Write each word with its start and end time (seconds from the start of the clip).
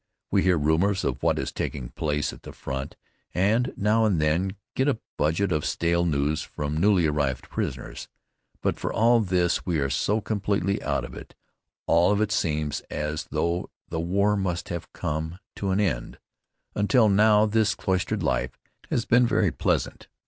We 0.31 0.41
hear 0.41 0.57
rumors 0.57 1.03
of 1.03 1.21
what 1.21 1.37
is 1.37 1.51
taking 1.51 1.89
place 1.89 2.33
at 2.33 2.41
the 2.41 2.53
front, 2.53 2.95
and 3.35 3.71
now 3.77 4.03
and 4.03 4.19
then 4.19 4.55
get 4.73 4.87
a 4.87 4.97
budget 5.15 5.51
of 5.51 5.63
stale 5.63 6.05
news 6.05 6.41
from 6.41 6.75
newly 6.75 7.05
arrived 7.05 7.51
prisoners. 7.51 8.07
But 8.63 8.79
for 8.79 8.91
all 8.91 9.19
this 9.19 9.63
we 9.63 9.77
are 9.77 9.91
so 9.91 10.19
completely 10.19 10.81
out 10.81 11.05
of 11.05 11.13
it 11.13 11.35
all 11.85 12.15
that 12.15 12.23
it 12.23 12.31
seems 12.31 12.81
as 12.89 13.25
though 13.25 13.69
the 13.89 13.99
war 13.99 14.35
must 14.35 14.69
have 14.69 14.91
come 14.91 15.37
to 15.57 15.69
an 15.69 15.79
end. 15.79 16.17
Until 16.73 17.07
now 17.07 17.45
this 17.45 17.75
cloistered 17.75 18.23
life 18.23 18.57
has 18.89 19.05
been 19.05 19.27
very 19.27 19.51
pleasant. 19.51 20.07